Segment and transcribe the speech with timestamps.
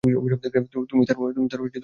[0.03, 1.79] তুমি তার ফোন কেনো ধরছো?